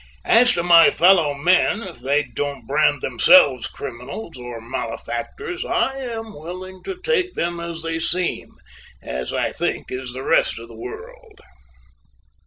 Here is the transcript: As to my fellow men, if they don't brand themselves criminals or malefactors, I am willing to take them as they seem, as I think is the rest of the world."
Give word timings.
As 0.25 0.53
to 0.53 0.63
my 0.63 0.89
fellow 0.89 1.35
men, 1.35 1.83
if 1.83 1.99
they 1.99 2.23
don't 2.23 2.65
brand 2.65 3.01
themselves 3.01 3.67
criminals 3.67 4.35
or 4.35 4.59
malefactors, 4.59 5.63
I 5.63 5.95
am 5.99 6.33
willing 6.33 6.81
to 6.85 6.99
take 6.99 7.35
them 7.35 7.59
as 7.59 7.83
they 7.83 7.99
seem, 7.99 8.55
as 9.03 9.31
I 9.31 9.51
think 9.51 9.91
is 9.91 10.13
the 10.13 10.23
rest 10.23 10.57
of 10.57 10.69
the 10.69 10.75
world." 10.75 11.39